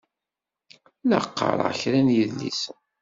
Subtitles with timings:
[1.09, 2.79] La qqaṛeɣ kra n yedlisen.